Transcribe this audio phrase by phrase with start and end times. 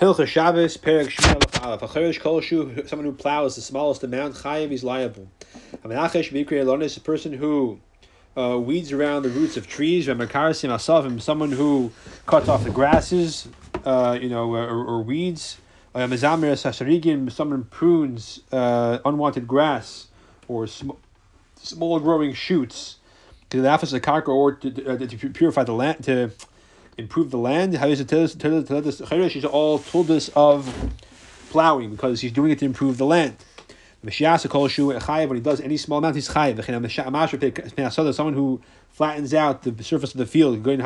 [0.00, 1.80] Hilcha Shabbos, Perek Shmuel Aleph.
[1.80, 5.26] A Cheresh Kolshu, someone who plows the smallest amount, Chayiv, he's liable.
[5.82, 7.80] Amenachesh Bikri Elon is a person who
[8.36, 10.06] uh, weeds around the roots of trees.
[10.06, 11.90] Vemekarasim Asavim, someone who
[12.26, 13.48] cuts off the grasses,
[13.86, 15.56] uh, you know, or, or weeds.
[15.94, 20.08] Mezamir Sasharigin, someone prunes uh, unwanted grass
[20.46, 20.90] or sm-
[21.56, 22.96] small growing shoots.
[23.48, 26.32] To the office of the or to, uh, to purify the land, to
[26.98, 27.76] improve the land.
[27.76, 28.34] How is it tell us?
[29.32, 30.72] He's all told us of
[31.50, 33.36] plowing because he's doing it to improve the land.
[34.02, 34.24] When he
[35.40, 38.14] does any small amount, he's chayiv.
[38.14, 40.84] Someone who flattens out the surface of the field, going to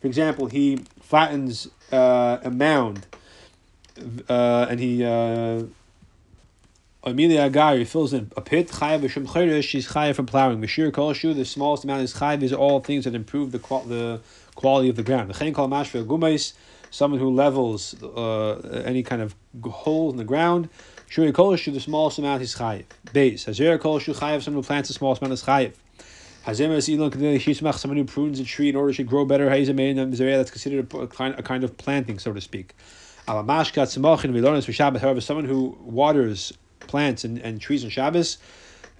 [0.00, 3.06] For example, he flattens uh, a mound,
[4.28, 5.04] uh, and he.
[5.04, 5.64] Uh,
[7.02, 8.68] Amelia Agar fills in a pit.
[8.68, 9.62] Chayav chayrish.
[9.62, 10.60] She's chayav from plowing.
[10.60, 11.14] Mashir kol.
[11.14, 12.52] The smallest amount is chayav.
[12.52, 14.20] Are all things that improve the the
[14.54, 15.32] quality of the ground.
[15.32, 16.52] Gumais.
[16.90, 20.68] Someone who levels uh, any kind of hole in the ground.
[21.08, 21.52] Shuri kol.
[21.52, 22.84] The smallest amount is chayav.
[23.14, 23.44] Base.
[23.46, 24.42] Hazer kol chayav.
[24.42, 25.72] Someone who plants the smallest amount is chayav.
[27.78, 29.48] Someone who prunes a tree in order to grow better.
[29.48, 32.74] That's considered a kind, a kind of planting, so to speak.
[33.26, 33.64] However,
[35.20, 38.38] someone who waters plants and, and trees on Shabbos.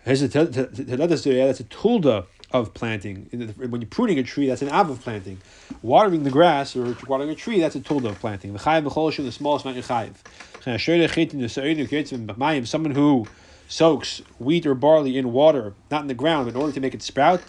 [0.04, 3.28] That's a tulda of planting.
[3.56, 5.38] When you're pruning a tree, that's an av of planting.
[5.82, 8.52] Watering the grass or watering a tree, that's a tulda of planting.
[8.52, 10.16] The the smallest amount chayiv.
[12.66, 13.26] Someone who
[13.68, 17.02] soaks wheat or barley in water, not in the ground, in order to make it
[17.02, 17.42] sprout.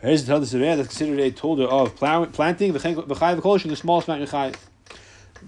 [0.00, 1.96] That's considered a tulda of
[2.32, 2.72] planting.
[2.72, 4.56] The smallest amount chayiv.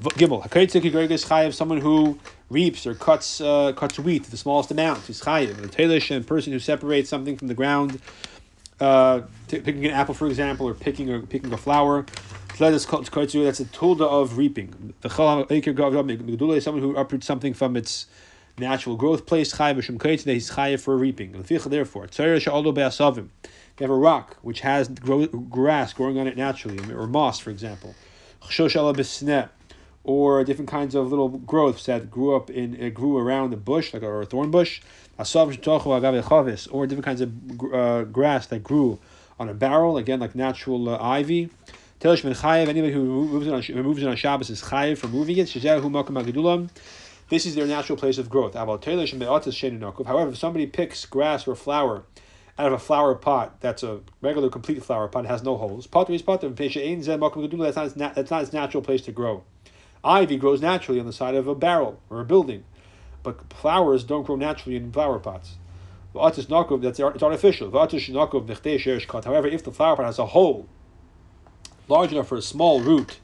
[0.00, 1.54] Gimel.
[1.54, 2.18] Someone who
[2.50, 5.06] reaps or cuts uh, cuts wheat to the smallest amount.
[5.06, 5.56] He's chayiv.
[5.56, 8.00] The talish and person who separates something from the ground,
[8.80, 12.04] uh, t- picking an apple, for example, or picking or picking a flower.
[12.58, 14.92] That's a tulda of reaping.
[15.00, 18.06] The someone who uproots something from its
[18.58, 19.54] natural growth place.
[19.54, 19.76] Chayiv
[20.26, 21.32] he's chayiv for reaping.
[21.42, 27.48] Therefore, you have a rock which has grass growing on it naturally, or moss, for
[27.50, 27.94] example
[30.02, 33.92] or different kinds of little growths that grew up in uh, grew around the bush,
[33.92, 34.80] like a thorn bush,
[35.18, 35.24] or
[36.86, 37.30] different kinds of
[37.74, 38.98] uh, grass that grew
[39.38, 41.50] on a barrel, again like natural uh, ivy.
[42.02, 45.54] Anybody who moves it on, moves it on Shabbos is chayiv for moving it.
[47.28, 48.54] This is their natural place of growth.
[48.54, 52.04] However, if somebody picks grass or flower
[52.58, 56.16] out of a flower pot that's a regular complete flower pot, has no holes, that's
[57.96, 59.44] not, that's not its natural place to grow.
[60.02, 62.64] Ivy grows naturally on the side of a barrel or a building,
[63.22, 65.56] but flowers don't grow naturally in flower pots.
[66.14, 67.70] That's it's artificial.
[67.70, 70.68] However, if the flower pot has a hole
[71.88, 73.18] large enough for a small root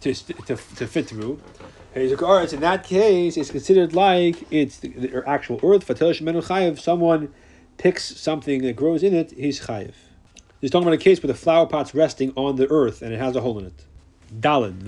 [0.00, 1.40] to, to, to fit through,
[1.94, 5.86] in that case, it's considered like it's the, the actual earth.
[6.80, 7.34] Someone
[7.76, 9.94] picks something that grows in it, he's chayiv.
[10.60, 13.20] He's talking about a case where the flower pot's resting on the earth and it
[13.20, 13.84] has a hole in it.
[14.40, 14.84] Dalid.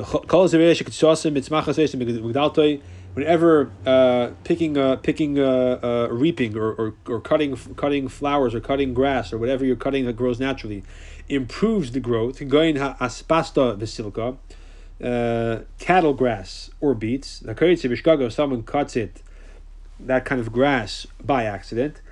[3.14, 8.92] Whenever uh, picking, uh, picking, uh, reaping, or, or, or cutting, cutting flowers, or cutting
[8.92, 10.82] grass, or whatever you're cutting that grows naturally,
[11.28, 12.46] improves the growth.
[12.46, 14.36] Going aspasta vesilka,
[15.02, 17.40] uh, cattle grass or beets.
[17.40, 19.22] The someone cuts it,
[19.98, 22.02] that kind of grass by accident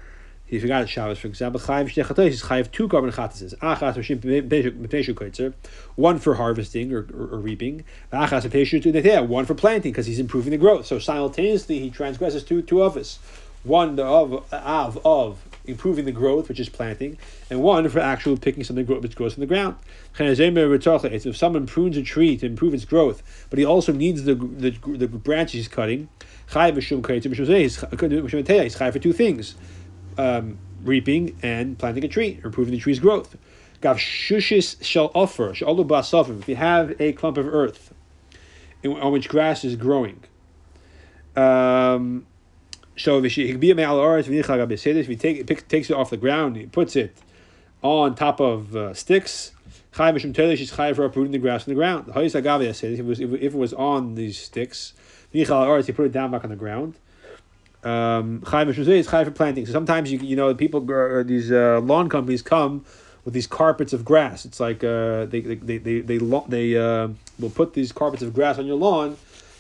[0.55, 2.05] he forgot Shabbos, for example, Chayiv Shnei
[2.43, 3.57] Chayiv two carbon chatases.
[3.59, 3.95] Achas
[5.15, 5.53] Koitzer,
[5.97, 7.85] one for harvesting or, or, or reaping.
[8.13, 10.87] Achas B'Peshu Tunetea, one for planting because he's improving the growth.
[10.87, 13.19] So simultaneously he transgresses two two of us.
[13.65, 17.19] One of of of improving the growth, which is planting,
[17.51, 19.75] and one for actually picking something which grows from the ground.
[20.17, 24.71] If someone prunes a tree to improve its growth, but he also needs the the,
[24.71, 26.09] the branches he's cutting,
[26.47, 26.89] he's
[28.77, 29.55] for two things
[30.19, 33.37] um, reaping and planting a tree, improving the tree's growth.
[33.81, 35.61] Gav shushis shall offer, if
[36.49, 37.93] you have a clump of earth
[38.85, 40.23] on which grass is growing.
[41.37, 42.27] Um,
[42.97, 43.53] so if he
[45.17, 47.17] take, pick, takes it off the ground, he puts it
[47.83, 49.53] on top of uh, sticks.
[49.97, 52.11] She's high for uprooting the grass from the ground.
[52.15, 54.93] If it was if it was on these sticks,
[55.31, 56.95] he put it down back on the ground
[57.85, 59.67] um, is for planting.
[59.67, 62.85] So sometimes you you know people uh, these uh, lawn companies come
[63.25, 64.45] with these carpets of grass.
[64.45, 67.09] It's like uh, they they they they they, they uh,
[67.39, 69.17] will put these carpets of grass on your lawn,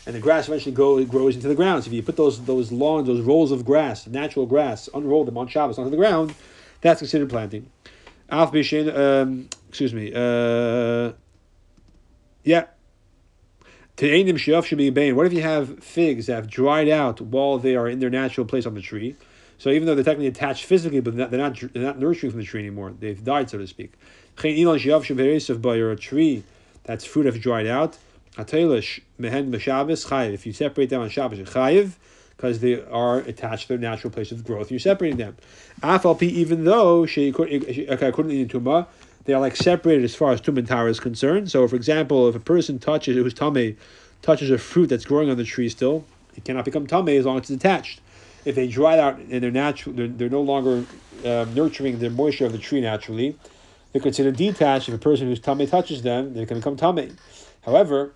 [0.06, 1.85] and the grass eventually go grows into the ground.
[1.85, 5.38] So if you put those those lawns, those rolls of grass, natural grass, unroll them
[5.38, 6.35] on Shabbos onto the ground,
[6.81, 7.71] that's considered planting.
[8.31, 11.12] Alf um, excuse me, uh,
[12.43, 12.67] yeah.
[13.96, 15.14] Te'enim shiaf should be bain.
[15.14, 18.44] What if you have figs that have dried out while they are in their natural
[18.44, 19.14] place on the tree?
[19.56, 22.46] So even though they're technically attached physically, but they're not, they're not nurturing from the
[22.46, 22.93] tree anymore.
[22.99, 23.93] They've died, so to speak.
[24.43, 24.75] Or
[25.93, 26.43] a tree
[26.82, 27.99] that's fruit have dried out.
[28.37, 28.52] If
[30.47, 31.93] you separate them on Shabbos, chayiv,
[32.37, 34.73] because they are attached to their natural place of growth.
[34.73, 35.37] You're separating them.
[35.82, 38.87] Afalpi, even though tuma,
[39.25, 41.50] they are like separated as far as tumantara is concerned.
[41.50, 43.76] So, for example, if a person touches who's tame,
[44.23, 46.05] touches a fruit that's growing on the tree still,
[46.37, 48.00] it cannot become tame as long as it's attached.
[48.44, 50.85] If they dry out and they're natural, they're, they're no longer
[51.25, 53.37] um, nurturing the moisture of the tree naturally.
[53.93, 54.88] They're considered detached.
[54.88, 57.17] If a person who's tame touches them, they can become tame.
[57.62, 58.12] However,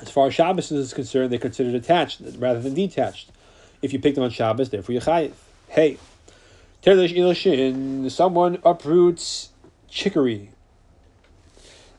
[0.00, 3.30] as far as Shabbos is concerned, they're considered attached rather than detached.
[3.82, 5.32] If you pick them on Shabbos, therefore you're chayiv.
[5.68, 5.98] Hey,
[8.10, 9.48] someone uproots
[9.94, 10.50] chicory.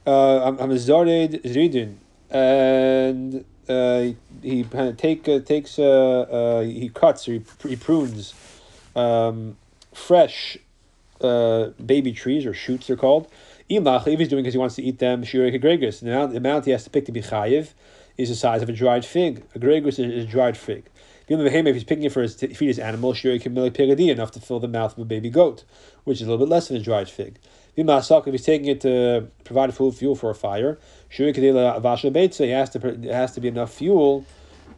[0.06, 1.95] Uh, I'm a zared zridin,
[2.30, 4.13] and uh,
[4.44, 8.36] he kind of take uh, takes uh, uh, he cuts or he, he prunes
[8.95, 9.57] um,
[9.94, 10.57] fresh
[11.21, 13.27] uh, baby trees or shoots they're called.
[13.69, 16.01] Imach, if he's doing because he wants to eat them, shirek agregus.
[16.01, 17.69] The amount, the amount he has to pick to be chayiv
[18.18, 19.44] is the size of a dried fig.
[19.53, 20.86] Agregus is, a dried fig.
[21.27, 24.68] If he's picking it for his, feed his animal, shirek pigadi enough to fill the
[24.68, 25.63] mouth of a baby goat,
[26.03, 27.39] which is a little bit less than a dried fig.
[27.77, 30.77] If he's taking it to provide food fuel for a fire,
[31.10, 34.25] he has to it has to be enough fuel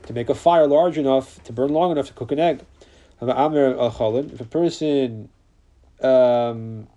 [0.06, 2.62] to make a fire large enough to burn long enough to cook an egg.
[3.20, 5.30] If a person
[6.02, 6.88] um,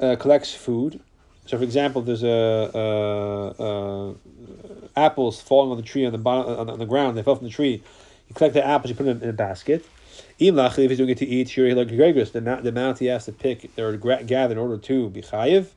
[0.00, 1.00] uh, collects food.
[1.46, 2.28] So, for example, there's a,
[2.74, 4.14] a, a,
[4.96, 7.16] apples falling on the tree on the bottom on the, on the ground.
[7.16, 7.82] They fell from the tree.
[8.28, 8.90] You collect the apples.
[8.90, 9.84] You put them in a basket.
[10.38, 13.32] If he's doing it to eat, sure, like the amount the amount he has to
[13.32, 15.68] pick or gather in order to be chayiv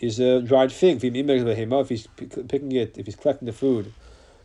[0.00, 1.02] is a dried fig.
[1.02, 3.92] If he's picking it, if he's collecting the food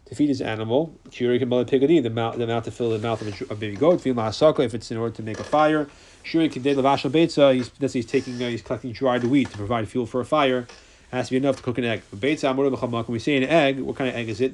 [0.06, 3.42] to feed his animal, sure, can the amount the amount to fill the mouth of
[3.42, 4.06] a, a baby goat.
[4.06, 5.88] If it's in order to make a fire
[6.28, 10.06] Shuri Kidei Lavashal Beitza, he's, he's taking, uh, he's collecting dried wheat to provide fuel
[10.06, 10.60] for a fire.
[10.60, 12.02] It has to be enough to cook an egg.
[12.14, 14.52] Beitza When we say an egg, what kind of egg is it?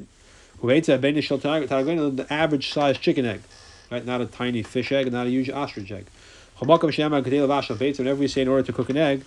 [0.61, 3.41] The average sized chicken egg,
[3.91, 4.05] right?
[4.05, 6.07] Not a tiny fish egg, not a huge ostrich egg.
[6.59, 6.85] Whenever
[8.15, 9.23] we say in order to cook an egg,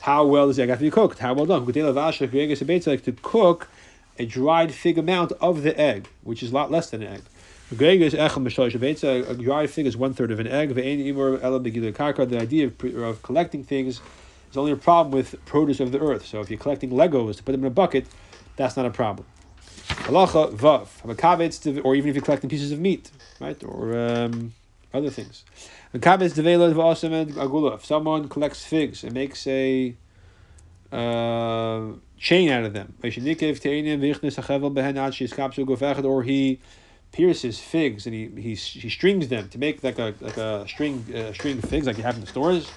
[0.00, 1.18] how well does the egg have to be cooked?
[1.18, 1.64] How well done?
[1.64, 3.68] To cook
[4.18, 7.22] a dried fig amount of the egg, which is a lot less than an egg.
[7.70, 10.74] Is A dried fig is one third of an egg.
[10.74, 14.00] The idea of, of collecting things
[14.50, 16.26] is only a problem with produce of the earth.
[16.26, 18.06] So if you're collecting Legos to put them in a bucket,
[18.56, 19.26] that's not a problem.
[20.06, 21.84] Halacha vav.
[21.84, 23.10] Or even if you're collecting pieces of meat,
[23.40, 24.54] right, or um,
[24.94, 25.44] other things.
[25.92, 29.94] If someone collects figs and makes a
[30.92, 31.86] uh,
[32.18, 32.94] chain out of them,
[36.04, 36.60] or he
[37.12, 41.04] pierces figs and he, he, he strings them to make like a like a string
[41.14, 42.70] uh, string figs like you have in the stores.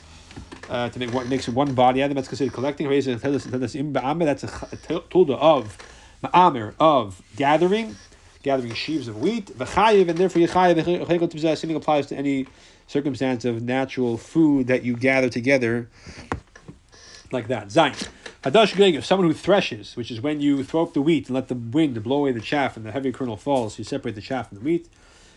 [0.70, 2.16] Uh, to make what makes one body out of them.
[2.18, 2.88] That's considered collecting.
[2.88, 5.78] That's a, a of
[6.24, 7.96] ma'amir of gathering,
[8.44, 9.48] gathering sheaves of wheat.
[9.58, 11.58] V'chayiv and therefore yichayiv.
[11.58, 12.48] Same applies to any
[12.88, 15.90] circumstance of natural food that you gather together,
[17.32, 17.68] like that.
[17.68, 18.10] Zayin.
[18.44, 21.50] Hadash Greg, someone who threshes, which is when you throw up the wheat and let
[21.50, 24.48] the wind blow away the chaff and the heavy kernel falls, you separate the chaff
[24.48, 24.88] from the wheat.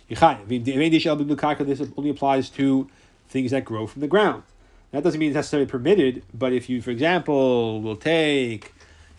[0.09, 2.89] This only applies to
[3.29, 4.45] things that grow from the ground.
[4.93, 8.73] That doesn't mean it's necessarily permitted, but if you, for example, will take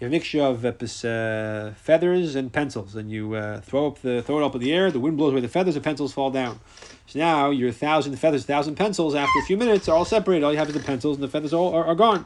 [0.04, 4.46] a mixture of uh, feathers and pencils, and you uh, throw up the throw it
[4.46, 6.60] up in the air, the wind blows away the feathers, the pencils fall down.
[7.08, 10.44] So now your thousand feathers, thousand pencils, after a few minutes, are all separated.
[10.44, 12.26] All you have is the pencils, and the feathers all are, are gone.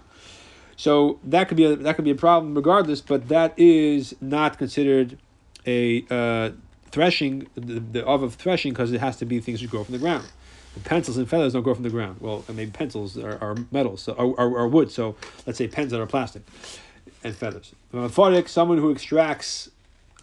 [0.75, 4.57] So that could be a, that could be a problem regardless, but that is not
[4.57, 5.17] considered
[5.65, 6.51] a uh,
[6.91, 9.93] threshing the, the of of threshing because it has to be things that grow from
[9.93, 10.25] the ground.
[10.75, 12.17] The pencils and feathers don't grow from the ground.
[12.21, 14.91] Well, I mean pencils are, are metals, so, are, are, are wood.
[14.91, 15.15] So
[15.45, 16.43] let's say pens that are plastic
[17.23, 17.73] and feathers.
[18.47, 19.69] Someone who extracts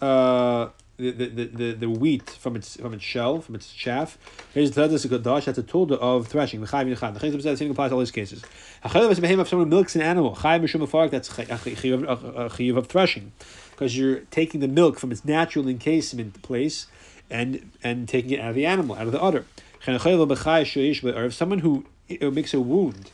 [0.01, 4.17] uh, the, the, the, the wheat from its from its shell, from its chaff.
[4.53, 6.61] Here's the that's a tool of threshing.
[6.61, 8.43] The chayim same applies to all these cases.
[8.83, 13.31] If someone milks an animal, chayim that's chayim of threshing,
[13.71, 16.87] because you're taking the milk from its natural encasement place,
[17.29, 19.45] and and taking it out of the animal, out of the udder.
[19.87, 23.11] Or if someone who makes a wound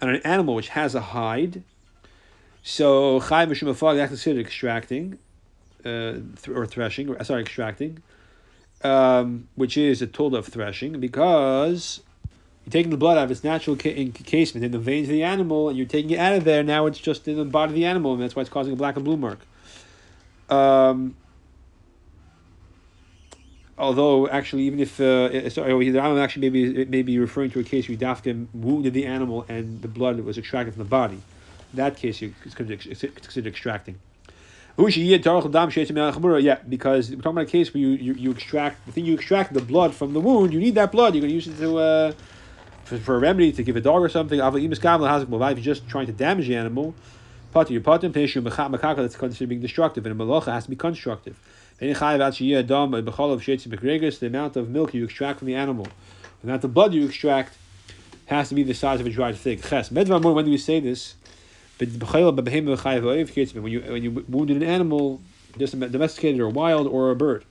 [0.00, 1.62] on an animal which has a hide,
[2.68, 5.18] so chayim mishum that's considered extracting
[5.86, 8.02] uh, th- or threshing, or, sorry, extracting,
[8.84, 12.02] um, which is a tool of threshing, because
[12.66, 15.22] you're taking the blood out of its natural ca- encasement in the veins of the
[15.22, 16.62] animal, and you're taking it out of there.
[16.62, 18.76] Now it's just in the body of the animal, and that's why it's causing a
[18.76, 19.40] black and blue mark.
[20.50, 21.16] Um,
[23.78, 27.60] although actually, even if uh, sorry, the Rambam actually maybe it may be referring to
[27.60, 31.22] a case where Dafkim wounded the animal and the blood was extracted from the body.
[31.72, 33.98] In that case, it's considered extracting.
[34.78, 39.14] Yeah, because we're talking about a case where you, you, you extract the thing you
[39.14, 40.52] extract the blood from the wound.
[40.52, 41.14] You need that blood.
[41.14, 42.12] You're going to use it to uh,
[42.84, 44.38] for, for, a remedy to give a dog or something.
[44.38, 46.94] If you're just trying to damage the animal,
[47.52, 47.70] that's
[49.16, 51.40] considered being destructive, and a malacha has to be constructive.
[51.80, 51.90] The
[54.26, 55.86] amount of milk you extract from the animal,
[56.40, 57.56] the amount of blood you extract,
[58.26, 59.64] has to be the size of a dried fig.
[59.64, 61.14] When do we say this?
[61.78, 65.20] When you when you wounded an animal,
[65.56, 67.44] just domesticated or wild or a bird.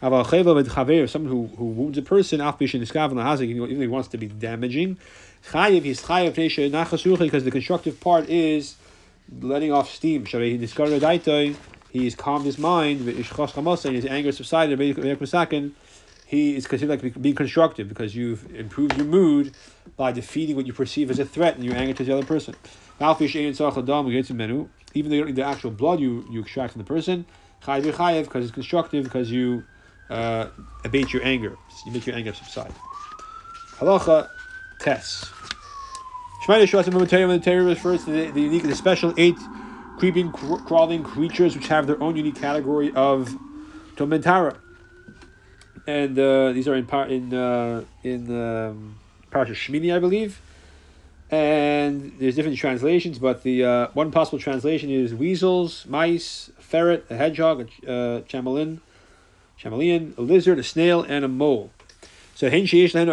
[0.00, 0.24] Someone
[1.30, 4.98] who, who wounds a person, even if he wants to be damaging,
[5.42, 5.80] because
[7.44, 8.76] the constructive part is
[9.40, 10.26] letting off steam.
[10.26, 10.58] He
[11.92, 14.78] he's calmed his mind, and his anger subsided.
[16.26, 19.54] He is considered like being constructive because you've improved your mood
[19.96, 22.54] by defeating what you perceive as a threat and your anger to the other person.
[23.00, 23.16] Even
[25.10, 27.26] though you don't need the actual blood you, you extract from the person,
[27.60, 29.64] because it's constructive, because you
[30.10, 30.48] uh,
[30.84, 31.56] abate your anger.
[31.86, 32.72] You make your anger subside.
[33.78, 34.28] Halacha
[34.78, 35.24] Tes.
[36.44, 39.38] Shemaya Shvatim when the Torah refers to the, the unique, the special eight
[39.98, 43.34] creeping, crawling creatures which have their own unique category of
[43.96, 44.58] Tomentara.
[45.86, 48.96] And uh, these are in in uh, in um,
[49.30, 50.40] Parashat Shmini, I believe
[51.34, 57.04] and there's different translations, but the uh, one possible translation is weasels, mice, a ferret,
[57.10, 58.80] a hedgehog, a uh, chameleon,
[59.58, 61.70] chameleon, a lizard, a snail, and a mole.
[62.36, 63.04] So these are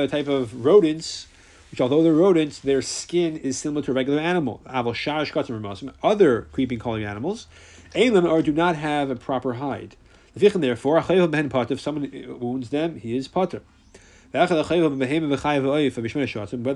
[0.00, 1.26] the type of rodents,
[1.70, 4.62] which although they're rodents, their skin is similar to a regular animal.
[6.02, 7.46] Other creeping crawling animals,
[7.94, 9.96] or do not have a proper hide.
[10.34, 13.60] Therefore, if someone wounds them, he is potter.
[14.32, 14.64] Whether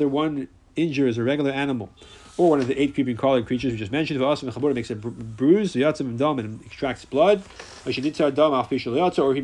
[0.08, 1.90] one injures a regular animal
[2.36, 5.74] or one of the eight creeping crawling creatures we just mentioned, if makes a bruise,
[5.74, 7.42] and and extracts blood,
[7.86, 8.10] or he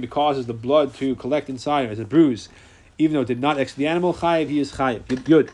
[0.06, 2.50] causes the blood to collect inside as a bruise,
[2.98, 5.24] even though it did not exit the animal, chayiv, he is chayiv.
[5.24, 5.50] Good.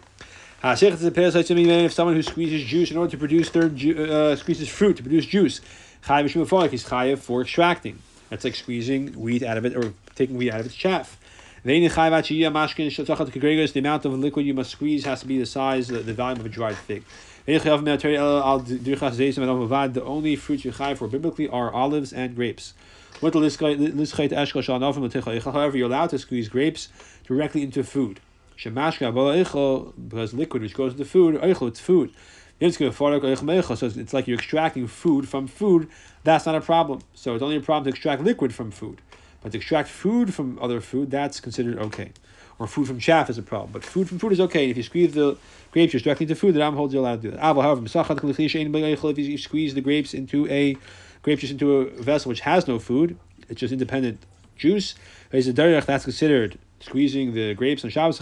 [0.62, 1.36] Hashechtes the pares.
[1.36, 5.24] If someone who squeezes juice in order to produce their uh, squeezes fruit to produce
[5.24, 5.60] juice,
[6.04, 6.24] chayiv
[6.72, 8.00] is chayiv for extracting.
[8.30, 11.16] That's like squeezing wheat out of it or taking wheat out of its chaff.
[11.64, 11.88] The
[13.76, 16.46] amount of liquid you must squeeze has to be the size, the, the volume of
[16.46, 17.02] a dried fig.
[17.46, 17.62] The
[20.04, 22.74] only fruits you chai for biblically are olives and grapes.
[23.20, 23.38] However,
[25.76, 26.88] you're allowed to squeeze grapes
[27.26, 28.20] directly into food.
[28.54, 32.12] Because liquid which goes into food, it's food.
[32.60, 32.76] So
[33.86, 35.88] it's like you're extracting food from food.
[36.24, 37.00] That's not a problem.
[37.14, 39.00] So it's only a problem to extract liquid from food.
[39.48, 42.12] But to extract food from other food, that's considered okay.
[42.58, 43.70] Or food from chaff is a problem.
[43.72, 44.68] But food from food is okay.
[44.68, 45.38] If you squeeze the
[45.70, 47.40] grape juice directly into food, the Ram holds you allowed to do that.
[47.40, 50.76] However, if you squeeze the grapes into a
[51.22, 53.16] grape juice into a vessel which has no food,
[53.48, 54.18] it's just independent
[54.54, 54.94] juice,
[55.30, 58.18] that's considered squeezing the grapes on Shabbos.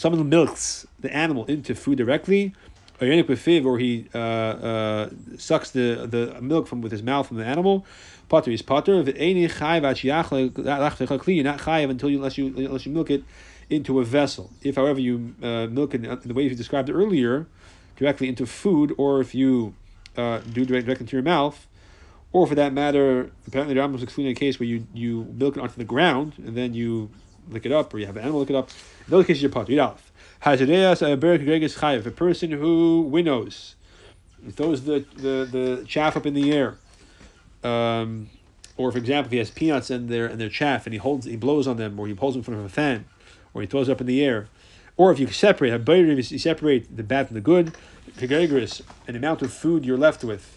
[0.00, 2.54] Someone milks the animal into food directly,
[3.00, 7.86] or he uh, uh, sucks the, the milk from with his mouth from the animal,
[8.28, 8.84] potter is chayiv
[11.34, 13.22] you're not chayiv until you unless you unless you milk it
[13.70, 14.50] into a vessel.
[14.62, 17.46] If, however, you uh, milk it in the way you described earlier,
[17.96, 19.74] directly into food, or if you
[20.16, 21.66] uh, do direct, directly into your mouth,
[22.32, 25.56] or for that matter, apparently the Rambam is excluding a case where you, you milk
[25.56, 27.10] it onto the ground and then you
[27.48, 28.68] lick it up, or you have an animal lick it up.
[29.06, 29.72] In those cases, you're potter.
[30.44, 31.02] Read off.
[31.02, 33.74] If a person who winnows,
[34.52, 36.78] throws the, the, the chaff up in the air,
[37.64, 38.30] um,
[38.76, 41.26] or for example, if he has peanuts in their in their chaff and he holds
[41.26, 43.04] he blows on them, or he pulls them in front of a fan,
[43.52, 44.48] or he throws it up in the air,
[44.96, 47.74] or if you separate, have you separate the bad from the good,
[48.20, 50.56] an amount of food you're left with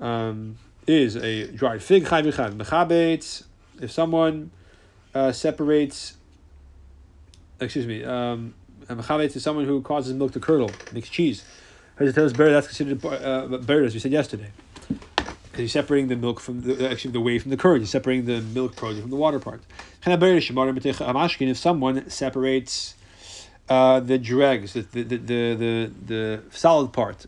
[0.00, 2.06] um, is a dried fig.
[3.80, 4.50] If someone
[5.14, 6.14] uh, separates,
[7.60, 8.54] excuse me, um,
[8.88, 11.44] mechavet is someone who causes milk to curdle, makes cheese.
[11.98, 14.50] As bear, that's considered uh, as we said yesterday.
[14.86, 17.80] Because he's separating the milk from the actually the whey from the curd.
[17.80, 19.60] He's separating the milk product from the water part.
[20.04, 22.94] If someone separates
[23.68, 27.26] uh, the dregs, the the, the the the solid part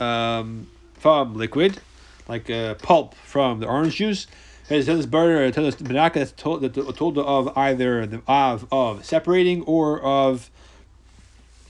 [0.00, 1.80] um, from liquid,
[2.28, 4.26] like uh, pulp from the orange juice.
[4.70, 10.02] It says burner, tell us that's told, told of either the of of separating or
[10.02, 10.50] of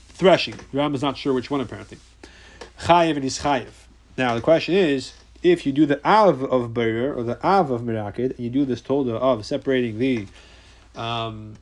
[0.09, 0.55] threshing.
[0.73, 1.97] Ram is not sure which one apparently.
[2.81, 3.69] chayiv and he's chayiv.
[4.17, 7.81] Now the question is, if you do the av of berer or the av of
[7.81, 10.27] mirakid, and you do this tolda of separating the
[10.97, 11.55] um,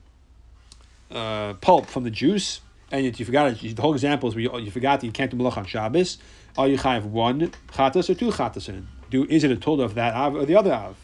[1.11, 4.41] uh, pulp from the juice, and you, you forgot it, the whole example is where
[4.41, 6.17] you, you forgot that you can't do malach on Shabbos,
[6.57, 8.87] are you chayiv one chatas or two chatas in?
[9.11, 10.97] Do is it a tolda of that av or the other av?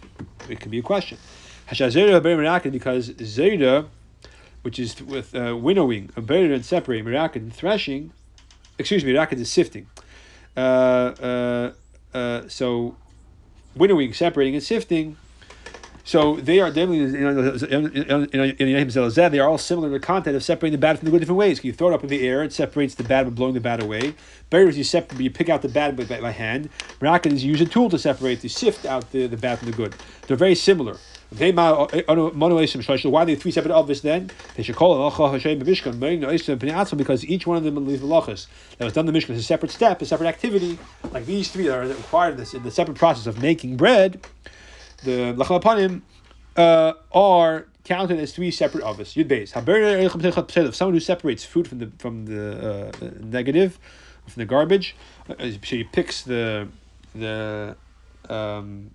[0.50, 1.18] It could be a question.
[1.70, 1.96] Because
[3.10, 3.88] zera,
[4.62, 8.12] which is with uh, winnowing, a berer and separating mirakid and threshing,
[8.78, 9.88] excuse me, mirakid is sifting.
[10.56, 11.74] Uh, uh,
[12.14, 12.96] uh, so
[13.76, 15.18] winnowing, separating, and sifting.
[16.06, 17.24] So they are definitely they
[19.40, 21.64] are all similar in the content of separating the bad from the good different ways.
[21.64, 23.82] You throw it up in the air, it separates the bad by blowing the bad
[23.82, 24.14] away.
[24.50, 26.68] Bears you separate, you pick out the bad by, by hand.
[27.00, 29.72] Merakin is you use a tool to separate, to sift out the, the bad from
[29.72, 29.96] the good.
[30.28, 30.98] They're very similar.
[31.36, 31.88] Why are
[33.26, 34.30] they three separate office then?
[34.56, 38.46] They should call it because each one of them leaves the lachas
[38.78, 40.78] that was done in the Mishkan is a separate step, a separate activity.
[41.12, 44.24] Like these three that are required in, this, in the separate process of making bread,
[45.04, 46.02] the lachal panim
[46.56, 49.16] uh, are counted as three separate office.
[49.16, 49.52] Yud base.
[50.76, 52.92] Someone who separates food from the from the uh,
[53.22, 53.80] negative,
[54.28, 54.96] from the garbage,
[55.30, 56.68] uh, so he picks the
[57.14, 57.76] the
[58.30, 58.92] um,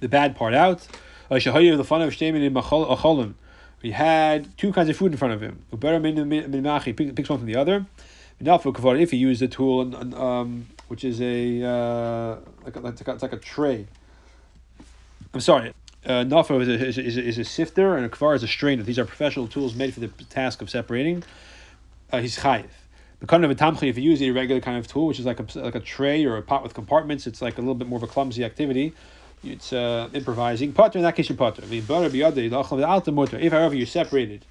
[0.00, 0.86] the bad part out.
[1.30, 1.40] He
[3.90, 5.64] had two kinds of food in front of him.
[5.70, 5.76] He
[6.92, 7.86] picks one from the other.
[8.40, 13.36] If he used a tool, um, which is a uh, like, like, a, like a
[13.36, 13.84] tray.
[15.32, 15.74] I'm sorry.
[16.06, 18.84] Uh, Nafa is a, is, a, is a sifter, and a kvar is a strainer.
[18.84, 21.24] These are professional tools made for the task of separating.
[22.12, 22.68] Uh, he's chayiv.
[23.18, 25.26] The kind of a tamchi, if you use a regular kind of tool, which is
[25.26, 27.88] like a like a tray or a pot with compartments, it's like a little bit
[27.88, 28.94] more of a clumsy activity
[29.46, 30.72] it's uh, improvising.
[30.72, 31.62] Potter, in that case, you're potter.
[31.70, 34.46] If, however, you separated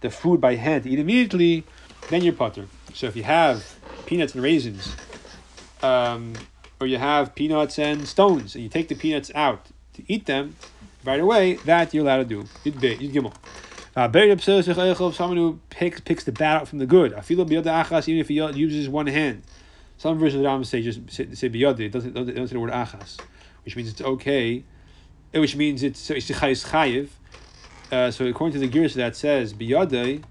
[0.00, 1.64] the food by hand eat immediately,
[2.08, 2.66] then you're potter.
[2.94, 4.96] So if you have peanuts and raisins,
[5.82, 6.34] um,
[6.80, 10.56] or you have peanuts and stones, and you take the peanuts out to eat them
[11.04, 12.44] right away, that you're allowed to do.
[12.64, 13.34] You'd be, you'd gimel.
[13.96, 17.12] Uh, someone who picks picks the bad out from the good.
[17.12, 19.42] Even if he uses one hand.
[19.98, 21.46] Some versions of the Ram say just say, say.
[21.48, 23.18] It doesn't, doesn't, say the word achas
[23.64, 24.64] which means it's okay,
[25.32, 27.08] which means it's so it's chayiv.
[27.92, 30.22] Uh, so according to the gears that says biyadei,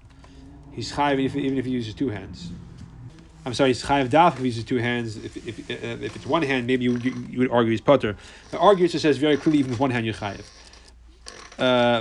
[0.72, 2.50] he's chayiv even if, even if he uses two hands.
[3.44, 5.16] I'm sorry, he's chayiv daf if he uses two hands.
[5.16, 8.16] If, if, uh, if it's one hand, maybe you, you, you would argue he's putter.
[8.50, 10.44] The argument says very clearly, even with one hand you're chayiv.
[11.58, 12.00] Uh,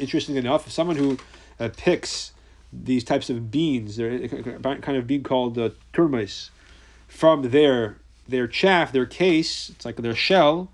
[0.00, 1.18] interesting enough, someone who
[1.58, 2.32] uh, picks
[2.72, 4.28] these types of beans, they're
[4.60, 5.70] kind of bean called uh,
[7.08, 7.96] from their
[8.28, 10.68] their chaff, their case, it's like their shell,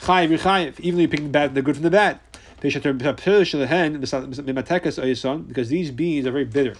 [0.00, 2.18] chayiv chayiv, even though you pick the bad, the good from the bad.
[2.60, 2.74] Because
[5.68, 6.74] these beans are very bitter.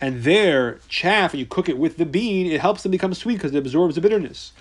[0.00, 3.34] And their chaff, when you cook it with the bean, it helps them become sweet
[3.34, 4.52] because it absorbs the bitterness.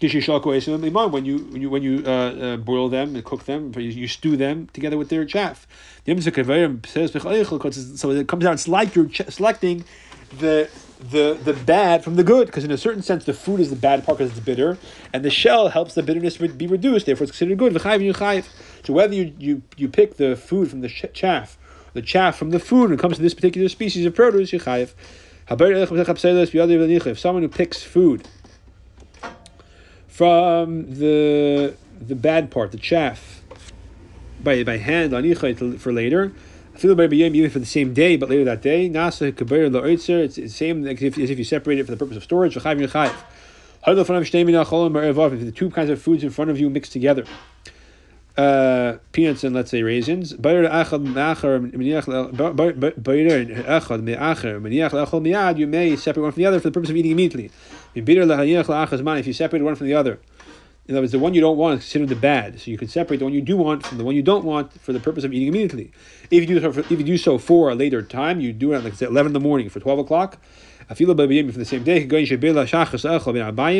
[0.00, 4.36] When you when you when you uh, uh, boil them and cook them, you, stew
[4.36, 5.66] them together with their chaff.
[6.04, 6.18] So it
[8.28, 8.54] comes out.
[8.54, 9.84] It's like you're selecting
[10.38, 10.68] the
[11.10, 13.76] the the bad from the good, because in a certain sense the fruit is the
[13.76, 14.78] bad part because it's bitter,
[15.12, 17.06] and the shell helps the bitterness be reduced.
[17.06, 17.80] Therefore, it's considered good.
[17.80, 21.56] So whether you, you, you pick the food from the chaff,
[21.94, 24.54] the chaff from the food, when it comes to this particular species of produce.
[24.54, 24.62] If
[27.18, 28.28] someone who picks food
[30.08, 33.42] from the the bad part, the chaff,
[34.42, 35.12] by by hand
[35.78, 36.32] for later,
[36.74, 38.88] for the same day, but later that day.
[38.88, 39.28] Nasa.
[39.28, 39.38] It's
[40.36, 42.56] the same as if, as if you separate it for the purpose of storage.
[42.56, 42.70] If the
[45.54, 47.26] two kinds of foods in front of you mixed together.
[48.34, 50.32] Uh, peanuts and let's say raisins.
[50.32, 50.62] You may
[55.96, 57.50] separate one from the other for the purpose of eating immediately.
[57.94, 60.18] If you separate one from the other,
[60.88, 62.58] in other words, the one you don't want is considered the bad.
[62.58, 64.80] So you can separate the one you do want from the one you don't want
[64.80, 65.92] for the purpose of eating immediately.
[66.30, 68.72] If you do so for, if you do so for a later time, you do
[68.72, 70.38] it like say eleven in the morning for twelve o'clock.
[70.90, 72.00] I feel for the same day.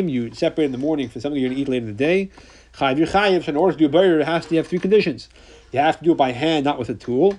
[0.09, 2.31] You separate in the morning for something you're going to eat later in the day.
[2.75, 5.29] So in order to do a burger, it has to have three conditions.
[5.73, 7.39] You have to do it by hand, not with a tool.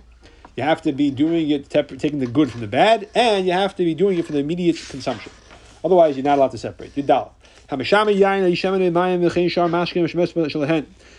[0.56, 3.76] You have to be doing it, taking the good from the bad, and you have
[3.78, 5.32] to be doing it for the immediate consumption.
[5.84, 6.96] Otherwise, you're not allowed to separate.
[6.96, 7.32] Yudal.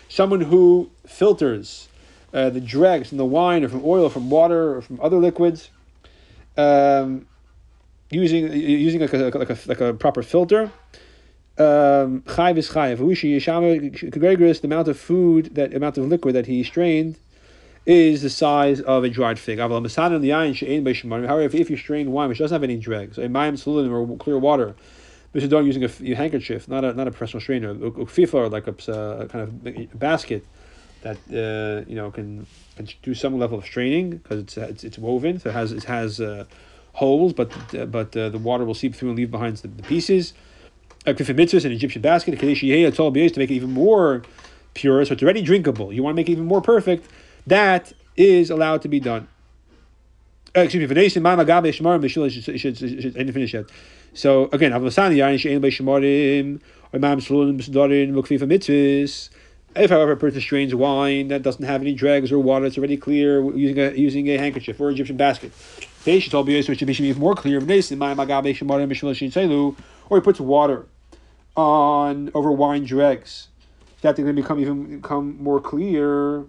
[0.07, 1.89] Someone who filters
[2.33, 5.17] uh, the dregs from the wine or from oil or from water or from other
[5.17, 5.69] liquids,
[6.57, 7.27] um,
[8.09, 10.71] using using like a, like a, like a proper filter.
[11.57, 12.97] Um, chayv is chayv.
[14.61, 17.17] The amount of food, that amount of liquid that he strained,
[17.85, 19.59] is the size of a dried fig.
[19.59, 24.37] However, if you strain wine which doesn't have any dregs, a mayim salulim or clear
[24.37, 24.75] water,
[25.33, 25.49] Mr.
[25.49, 28.91] Dog using a, a, handkerchief, not a not a professional strainer, a FIFA like a,
[28.91, 30.45] a, kind of basket
[31.01, 34.97] that uh, you know can, can do some level of straining because it's, it's it's
[34.97, 36.45] woven, so it has it has uh,
[36.95, 39.83] holes, but uh, but uh, the water will seep through and leave behind the, the
[39.83, 40.33] pieces.
[41.05, 44.23] A mitzvahs, an Egyptian basket, to make it even more
[44.73, 45.93] pure, so it's already drinkable.
[45.93, 47.07] You want to make it even more perfect
[47.47, 49.27] that is allowed to be done.
[50.55, 53.65] Uh, excuse me, Vanessa, Mama Gabe Shemarim, Shul should didn't finish yet.
[54.13, 56.61] So again, Avlasani Yain Shein Shemarim,
[56.93, 59.29] or Mam Slulim B'Sdarin, Mukfifa.
[59.75, 62.95] If, however, a person strains wine that doesn't have any dregs or water, it's already
[62.95, 65.51] clear using a using a handkerchief or Egyptian basket.
[66.05, 67.59] They should all be it should be even more clear.
[67.59, 70.85] Or he puts water
[71.57, 73.49] on over wine dregs.
[74.01, 76.45] That they're going to become even become more clear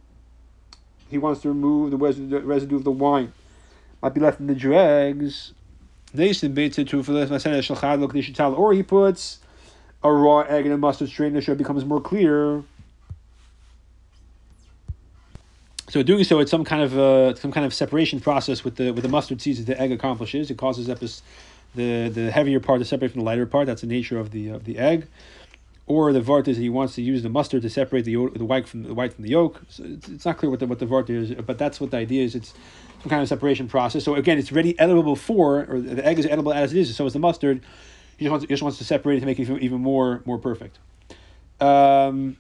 [1.09, 3.33] he wants to remove the residue of the wine.
[4.03, 5.53] Might be left in the dregs.
[6.15, 6.23] Or
[8.73, 9.39] he puts
[10.03, 12.63] a raw egg in a mustard strainer so it becomes more clear.
[15.89, 18.93] So doing so, it's some kind of uh, some kind of separation process with the
[18.93, 20.51] with the mustard seeds that the egg accomplishes.
[20.51, 23.67] It causes the the heavier part to separate from the lighter part.
[23.67, 25.07] That's the nature of the of the egg
[25.87, 28.69] or the vart is he wants to use the mustard to separate the the white
[28.69, 29.63] from the white from the yolk.
[29.69, 31.97] So it's, it's not clear what the what the vart is, but that's what the
[31.97, 32.35] idea is.
[32.35, 32.55] It's
[33.03, 34.05] some kind of separation process.
[34.05, 36.95] So again, it's ready edible before, or the egg is edible as it is.
[36.95, 37.63] So is the mustard.
[38.17, 40.23] He just wants, he just wants to separate it to make it even, even more
[40.25, 40.79] more perfect.
[41.61, 42.37] Um,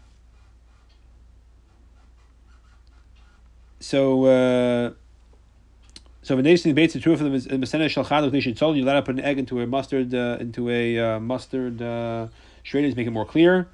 [3.80, 4.24] so.
[4.24, 4.90] Uh,
[6.22, 8.84] so when they debates the truth of them is Mesena Shalchad they should told you
[8.84, 12.26] let put an egg into a mustard uh, into a uh, mustard uh,
[12.64, 13.68] strainer to make it more clear.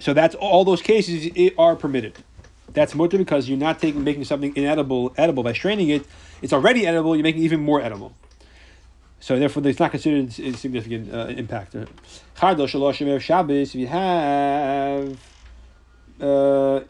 [0.00, 2.22] So that's all those cases are permitted.
[2.74, 6.06] That's mutter because you're not taking making something inedible edible by straining it.
[6.42, 7.16] It's already edible.
[7.16, 8.12] You're making it even more edible.
[9.20, 11.74] So therefore, it's not considered a significant uh, impact.
[11.74, 11.88] If
[13.74, 15.18] you have
[16.20, 16.80] uh,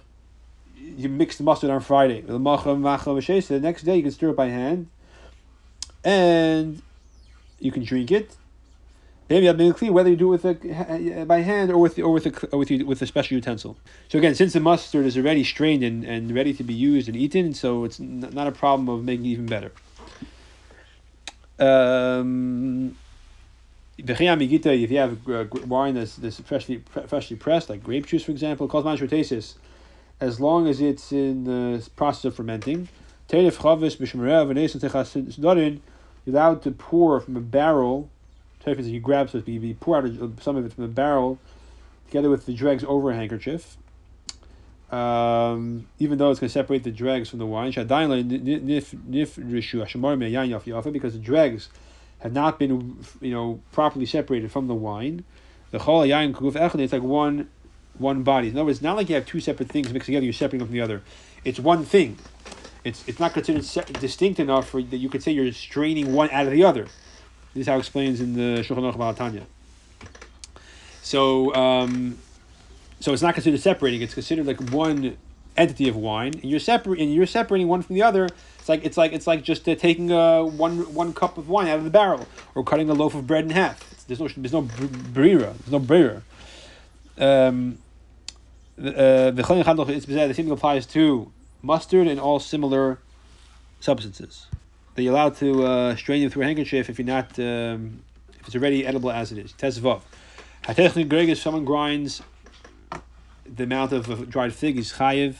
[0.98, 2.20] you mix the mustard on Friday.
[2.22, 4.88] The next day you can stir it by hand,
[6.04, 6.82] and
[7.60, 8.34] you can drink it.
[9.30, 12.46] Maybe whether you do it with a, by hand or with the, or with a,
[12.48, 13.76] or with a, with a special utensil.
[14.08, 17.16] So again, since the mustard is already strained and, and ready to be used and
[17.16, 19.70] eaten, so it's not a problem of making it even better.
[21.60, 22.96] Um,
[23.98, 28.66] if you have uh, wine that's, that's freshly freshly pressed, like grape juice, for example,
[28.66, 29.54] calls manchrotasis,
[30.20, 32.88] as long as it's in the process of fermenting,
[33.30, 33.52] you're
[36.26, 38.10] allowed to pour from a barrel
[38.64, 40.04] Tefis you grab so you pour out
[40.40, 41.38] some of it from the barrel
[42.06, 43.76] together with the dregs over a handkerchief.
[44.90, 47.84] Um, even though it's going to separate the dregs from the wine, because
[51.12, 51.68] the dregs
[52.20, 55.24] have not been, you know, properly separated from the wine.
[55.70, 57.50] The it's like one,
[57.96, 58.48] one body.
[58.48, 60.24] In other words, it's not like you have two separate things mixed together.
[60.24, 61.02] You're separating them from the other.
[61.44, 62.18] It's one thing.
[62.84, 66.30] It's it's not considered se- distinct enough for that you could say you're straining one
[66.30, 66.86] out of the other.
[67.54, 69.46] This is how it explains in the Shulchan Aruch Tanya.
[71.02, 72.18] So, um,
[73.00, 75.16] so it's not considered separating; it's considered like one
[75.56, 78.28] entity of wine, and you're separating you're separating one from the other.
[78.58, 81.66] It's like it's like it's like just uh, taking uh, one one cup of wine
[81.66, 83.90] out of the barrel, or cutting a loaf of bread in half.
[83.92, 86.22] It's, there's no there's no brira, there's no brira.
[87.18, 87.78] Um,
[88.76, 92.98] the uh, the same applies to mustard and all similar
[93.80, 94.46] substances
[94.94, 98.02] that you're allowed to uh, strain them through a handkerchief if you're not um,
[98.38, 99.52] if it's already edible as it is.
[99.52, 100.02] Tesvav.
[100.64, 102.22] Hatechnik greg if someone grinds
[103.46, 105.36] the amount of dried fig is chayiv.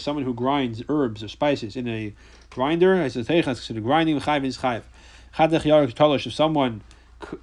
[0.00, 2.14] Someone who grinds herbs or spices in a
[2.48, 4.84] grinder, as a considered grinding, chayiv is chayiv.
[6.26, 6.80] If someone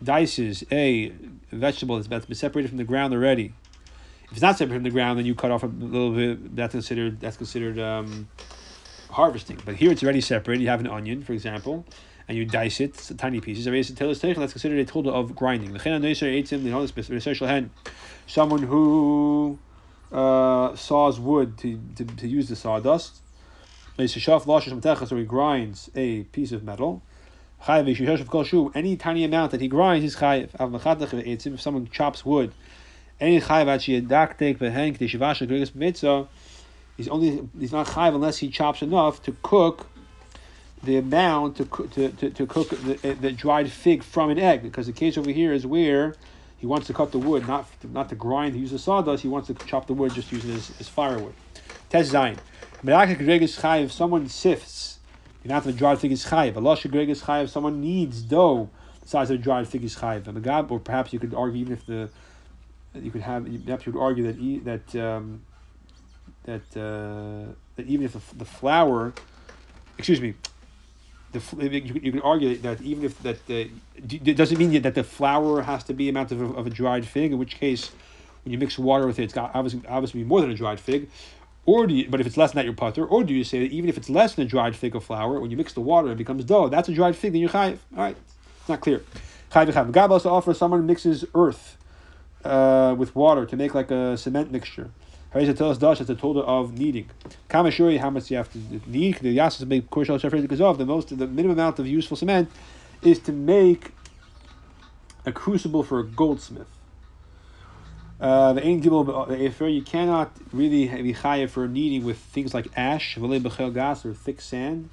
[0.03, 1.11] dices a
[1.51, 3.53] vegetable that's been separated from the ground already,
[4.25, 6.55] if it's not separate from the ground, then you cut off a little bit.
[6.55, 8.27] That's considered that's considered um,
[9.11, 9.59] harvesting.
[9.63, 10.59] But here it's already separate.
[10.59, 11.85] You have an onion, for example,
[12.27, 13.65] and you dice it tiny pieces.
[13.65, 15.77] That's considered a total of grinding.
[18.27, 19.59] Someone who
[20.11, 23.21] uh, saws wood to, to, to use the sawdust.
[23.97, 27.03] So he grinds a piece of metal.
[27.67, 31.53] Any tiny amount that he grinds is chayiv.
[31.53, 32.53] If someone chops wood
[33.19, 36.27] any chayv achiyadaktek v'henk teshivasha grigas b'mitzah,
[36.97, 39.87] he's only he's not chayv unless he chops enough to cook
[40.83, 44.63] the amount to to, to, to cook the, eh, the dried fig from an egg.
[44.63, 46.15] Because the case over here is where
[46.57, 49.23] he wants to cut the wood, not not to grind, to use the sawdust.
[49.23, 51.33] He wants to chop the wood just using it as, as firewood.
[51.89, 52.37] Test Zayin.
[52.87, 54.94] If someone sifts,
[55.45, 56.57] the amount of a dried fig is chayiv.
[56.57, 57.49] Allah is chayiv.
[57.49, 58.67] Someone needs dough
[59.01, 60.71] the size of a dried fig is chayiv.
[60.71, 62.09] Or perhaps you could argue even if the
[62.95, 64.23] you could have perhaps you could argue
[64.63, 65.43] that that um,
[66.45, 69.13] that uh, that even if the, the flour,
[69.99, 70.33] excuse me,
[71.31, 75.61] the you, you argue that even if that the it doesn't mean that the flour
[75.61, 77.33] has to be amount of, of a dried fig.
[77.33, 77.91] In which case,
[78.43, 81.07] when you mix water with it, it's got obviously obviously more than a dried fig.
[81.65, 83.05] Or do you, but if it's less than that, you're putter.
[83.05, 85.39] Or do you say that even if it's less than a dried fig of flour,
[85.39, 86.69] when you mix the water, it becomes dough.
[86.69, 87.79] That's a dried fig, then you're chayiv.
[87.95, 88.17] All right,
[88.59, 89.01] it's not clear.
[89.51, 89.91] Chayiv chayiv.
[89.91, 91.77] God also offers someone mixes earth
[92.43, 94.91] uh, with water to make like a cement mixture.
[95.33, 97.09] Harisa tell us that's a total of kneading.
[97.49, 99.17] Kama show you how much you have to knead.
[99.17, 102.15] The yas is make kushal shafres because of the most the minimum amount of useful
[102.15, 102.49] cement
[103.01, 103.91] is to make
[105.25, 106.67] a crucible for a goldsmith.
[108.19, 109.29] Uh, the ain't gibel
[109.67, 114.13] you cannot really be chayav for kneading with things like ash, v'le bechel gas or
[114.13, 114.89] thick sand.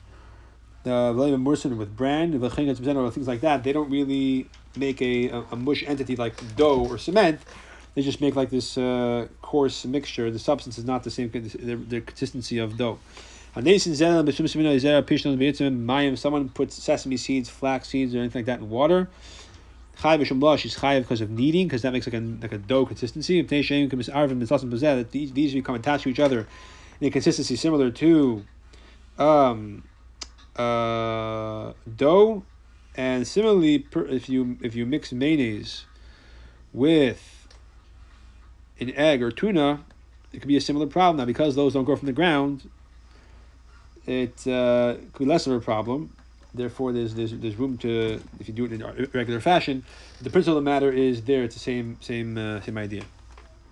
[0.84, 3.62] The William with bran, the or things like that.
[3.62, 7.40] They don't really make a, a, a mush entity like dough or cement
[7.94, 10.30] they just make like this uh, coarse mixture.
[10.30, 12.98] The substance is not the same, the, the consistency of dough.
[13.54, 13.68] Someone
[16.48, 19.10] puts sesame seeds, flax seeds, or anything like that in water.
[20.02, 23.40] Chayiv she's chayiv because of kneading, because that makes like a like a dough consistency.
[23.40, 26.48] That these these become attached to each other
[27.00, 28.44] in a consistency similar to
[29.16, 29.84] um,
[30.56, 32.42] uh, dough,
[32.96, 35.84] and similarly, if you if you mix mayonnaise
[36.72, 37.46] with
[38.80, 39.84] an egg or tuna,
[40.32, 41.18] it could be a similar problem.
[41.18, 42.68] Now, because those don't grow from the ground,
[44.04, 46.16] it uh, could be less of a problem.
[46.54, 49.84] Therefore, there's, there's there's room to if you do it in regular fashion.
[50.20, 51.44] The principle of the matter is there.
[51.44, 53.04] It's the same same uh, same idea.